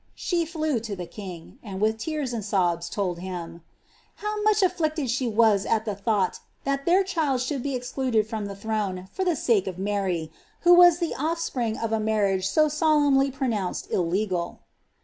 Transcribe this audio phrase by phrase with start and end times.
[0.15, 3.61] She flew to the king, and with tesn and sobs told him, ^^
[4.15, 8.47] how much aiHicted she was at the thought thit their child should be excluded from
[8.47, 10.29] the throne for the sake of Marv,
[10.61, 14.61] who was the oflspring of a marriage so solemnly pronounced illegal.